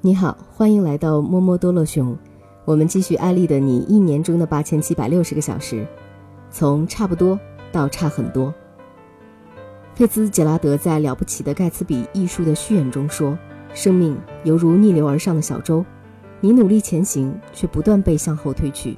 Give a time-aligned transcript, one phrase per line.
[0.00, 2.16] 你好，欢迎来到摸摸多乐熊。
[2.64, 5.84] 我们继续艾丽的你一年中的八千七百六十个小时，
[6.52, 7.36] 从差不多
[7.72, 8.54] 到差很多。
[9.96, 13.36] 费兹杰拉德在《了不起的盖茨比》艺术的序言中说
[13.74, 15.84] ：“生命犹如逆流而上的小舟，
[16.40, 18.96] 你努力前行，却不断被向后推去。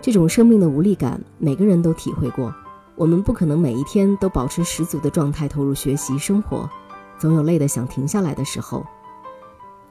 [0.00, 2.52] 这种生命的无力感，每个人都体会过。
[2.96, 6.68] 我们不可能每一天都保持十足的状态投入学习生活，
[7.16, 8.84] 总有累得想停下来的时候。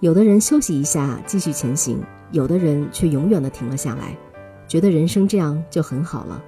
[0.01, 4.15] 有的人休息一下继续前行，有的人却永远的停了下来，
[4.65, 6.41] 觉得人生这样就很好了。”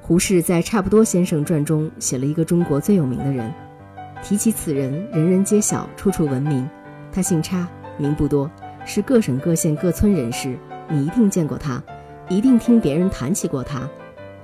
[0.00, 3.52] 胡适在《差不多先生传》中写了一个中国最有名的人，
[4.22, 6.68] 提起此人，人人皆晓，处处闻名。
[7.10, 8.48] 他姓差，名不多，
[8.86, 10.56] 是各省各县各村人士。
[10.88, 11.82] 你一定见过他，
[12.28, 13.88] 一定听别人谈起过他。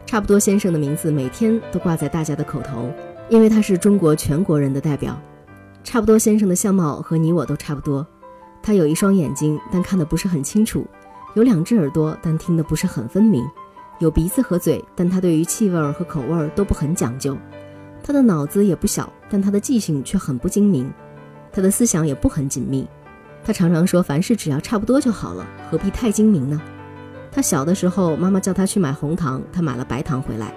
[0.04, 2.90] 差不多先生的名字每天都挂在大家的口头，
[3.28, 5.16] 因为他是中国全国人的代表。
[5.84, 8.04] 差不多先生的相貌和你我都差不多，
[8.62, 10.80] 他有一双眼睛，但看得不是很清楚；
[11.34, 13.44] 有两只耳朵，但听得不是很分明。
[14.00, 17.36] 有鼻子和嘴，但他对于气味和口味都不很讲究。
[18.02, 20.90] 他的脑子也不小，但他的记性却很不精明。
[21.52, 22.88] 他的思想也不很紧密。
[23.44, 26.60] 他常常说：“凡事只要差不多就好了，何必太精明呢？”
[27.30, 30.52] 他小的时候，妈妈叫他去买红糖，他买了白糖回来。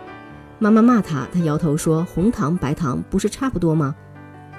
[0.57, 3.93] 妈妈骂他，他摇头说：“红糖白糖不是差不多吗？”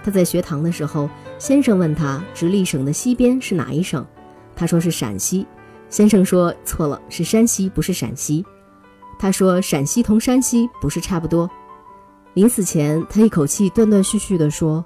[0.09, 1.07] 他在学堂的时候，
[1.39, 4.07] 先生问他：“直隶省的西边是哪一省？”
[4.57, 5.47] 他说是陕西。
[5.91, 8.43] 先生说：“错了，是山西，不是陕西。”
[9.21, 11.51] 他说：“陕西同山西不是差不多。”
[12.33, 14.83] 临死前，他一口气断断续续地说：“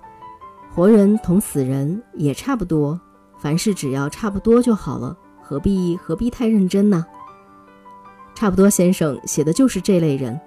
[0.75, 3.01] 活人同死人也差不多，
[3.39, 7.07] 凡事只要差不多就好了，何必何必太认真呢？”
[8.35, 10.41] 差不多先生写的就是这类人，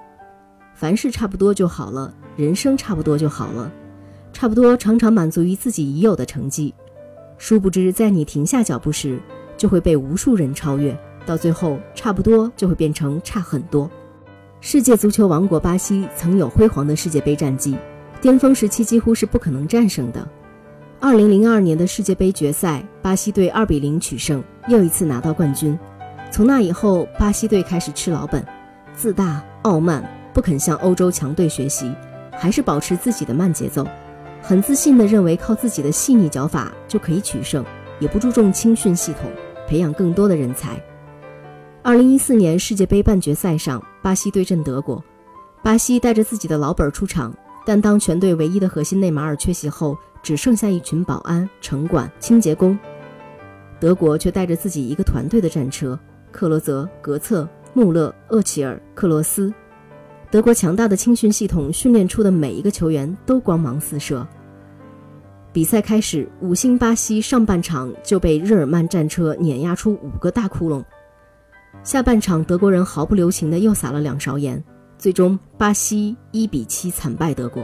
[0.75, 3.71] 凡事差不多就好了，人生差不多就好了，
[4.45, 6.71] 差不多常常满足于自己已有的成绩，
[7.39, 9.19] 殊不知在你停下脚步时，
[9.57, 10.95] 就会被无数人超越。
[11.25, 13.89] 到最后，差不多就会变成差很多。
[14.61, 17.75] 世界足球王国巴西曾有辉煌的世界杯战绩，
[18.21, 20.27] 巅峰时期几乎是不可能战胜的。
[20.99, 25.75] 二零零二年的世界杯决赛，巴西队二比零取胜，又一次拿到冠军。
[26.29, 28.45] 从那以后，巴西队开始吃老本，
[28.93, 31.91] 自大傲慢，不肯向欧洲强队学习，
[32.31, 33.83] 还是保持自己的慢节奏，
[34.47, 37.65] 很自信地认为靠自己的细腻脚法就可以取胜，
[37.99, 39.31] 也不注重青训系统，
[39.67, 40.79] 培养更多的人才。
[41.81, 45.03] 二零一四年世界杯半决赛上，巴西对阵德国，
[45.63, 47.35] 巴西带着自己的老本出场，
[47.65, 52.77] 但当全队唯一的核心内马尔缺席后，只剩下一群保安、城管、清洁工，
[53.79, 55.99] 德国却带着自己一个团队的战车，
[56.31, 59.51] 克罗泽、格策、穆勒、厄齐尔、克罗斯，
[60.35, 64.27] 德国强大的青训系统训练出的每一个球员都光芒四射。
[65.53, 70.83] 比赛开始，五星巴西上半场就被日耳曼战车碾压出五个大窟窿。
[71.83, 74.61] 下半场，德国人毫不留情的又撒了两勺盐，
[74.97, 77.63] 最终巴西一比七惨败德国。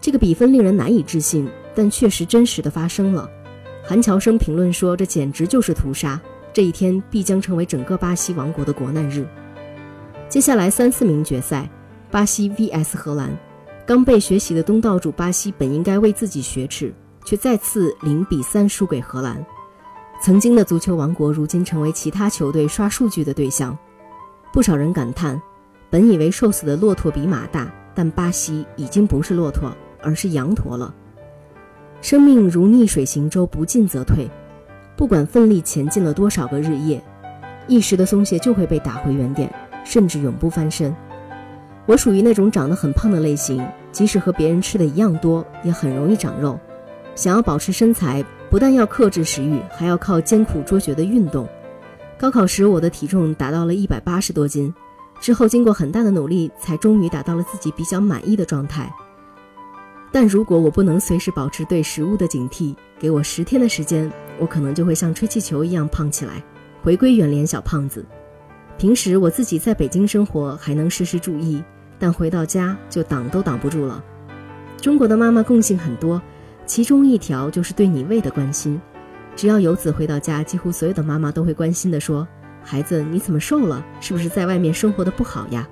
[0.00, 3.30] 这个比分令人难以置信，但确实真实的发生了。
[3.84, 6.20] 韩乔生评论说：“这简直就是屠杀，
[6.52, 9.24] 这一天必将成为整个巴西王国的国难日。”
[10.28, 11.70] 接下来三四名决赛，
[12.16, 13.28] 巴西 vs 荷兰。
[13.84, 16.90] 刚被学习的东道主巴西本应该为自己雪耻，
[17.26, 19.44] 却再次零比三输给荷兰。
[20.22, 23.76] 曾经的足球王国，如今成为其他球队刷数据的对象。
[24.50, 25.38] 不少人感叹，
[25.90, 29.70] 本以为瘦死的骆驼比马大，但巴西已经不是骆驼，
[30.02, 30.94] 而是羊驼了。
[32.00, 34.26] 生命如逆水行舟，不进则退。
[34.96, 36.98] 不管奋力前进了多少个日夜，
[37.68, 40.96] 一时的松懈就会被打回原点，甚至永不翻身。
[41.86, 46.58] 我属于那种长得很胖的类型，即使和别人吃的一样多，也很容易长肉。
[47.14, 48.24] 想要保持身材。
[48.48, 51.48] 不但要克制食欲，还要靠艰苦卓绝的运动。
[52.16, 54.72] 高考时，我的体重达到了一百八十多斤，
[55.20, 58.88] 之后经过很大的努力，才终于达到了自己比较满意的状态。
[60.12, 66.40] 但如果我不能随时保持对食物的警惕，给我十天的时间，我可能就会像吹气球一样胖起来，
[66.84, 68.06] 回归圆脸小胖子。
[68.78, 71.62] 平时我自己在北京生活还能时时注意，
[71.98, 74.02] 但回到家就挡都挡不住了。
[74.80, 76.20] 中国的妈妈共性很多。
[76.66, 78.80] 其中一条就是对你胃的关心，
[79.36, 82.26] 只要游子回到家，几乎所有的妈妈都会关心地说
[82.60, 83.84] ：“孩子，你怎么瘦了？
[84.00, 85.68] 是不是在外面生活的不好呀？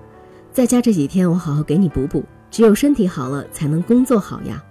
[0.53, 2.25] 在家这几天，我好好给你补补。
[2.49, 4.63] 只有身体好了，才能工作好呀。”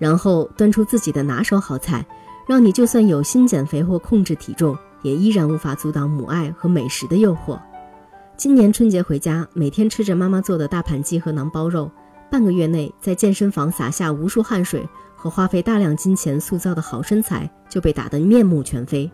[0.00, 2.02] 然后端出自己的拿手好菜，
[2.48, 7.60] 让你就算有心减肥或控制体重，也依然无法阻挡母爱和美食的诱惑。
[8.36, 11.90] 今年春节回家，每天吃着妈妈做的大盘鸡和馕包肉，
[12.30, 14.88] 半个月内在健身房洒下无数汗水。
[15.14, 19.08] 和花费大量金钱塑造的好身材就被打得面目全非。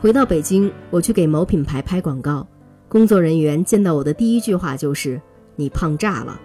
[0.00, 2.48] 回到北京，我去给某品牌拍广告，
[2.88, 5.20] 工作人员见到我的第一句话就是
[5.54, 6.40] ：“你胖炸了。”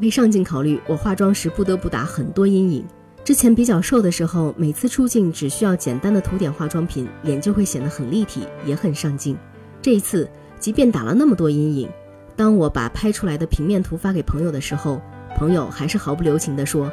[0.00, 2.82] 为上镜考虑，我化妆时不得不打很多阴影。
[3.22, 9.36] 之前比较瘦的时候，每次出镜只需要简单的涂点化妆品，脸就会显得很立体，也很上镜。
[9.82, 10.26] 这一次，
[10.64, 11.90] 即便打了那么多阴影，
[12.34, 14.98] 当我把拍出来的平面图发给朋友的时候，
[15.36, 16.90] 朋友还是毫不留情地说：“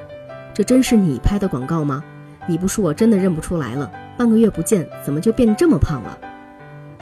[0.54, 2.04] 这真是你拍的广告吗？
[2.50, 3.90] 你不说我真的认不出来了。
[4.18, 6.18] 半个月不见，怎么就变这么胖了？”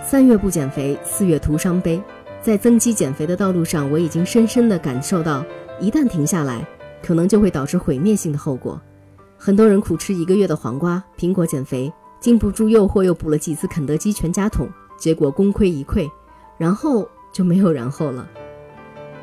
[0.06, 2.00] 三月不减肥，四月徒伤悲。
[2.39, 5.44] 在增肌减肥的道路上，我已经深深地感受到，
[5.80, 6.63] 一旦停下来，
[7.01, 8.80] 可能就会导致毁灭性的后果。
[9.39, 14.69] 很多人苦吃一个月的黄瓜、苹果减肥，经不住诱惑又补了几次肯德基全家桶，
[15.00, 16.07] 结果功亏一篑，
[16.59, 18.29] 然后就没有然后了。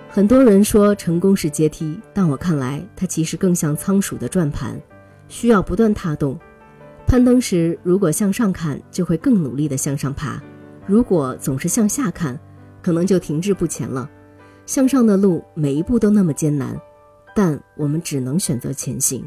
[0.08, 4.80] 很多人说成功是阶梯，但我看来它其实更像仓鼠的转盘，
[5.28, 6.38] 需要不断踏动。
[7.06, 10.40] 攀登时，如果向上看，就会更努力地向上爬；
[10.86, 12.38] 如果总是向下看，
[12.82, 14.10] 可能就停滞不前了。
[14.64, 16.80] 向上的路每一步都那么艰难，
[17.34, 19.22] 但我们只能选择前行。